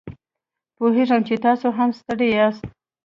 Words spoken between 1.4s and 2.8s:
تاسو هم ستړي یاست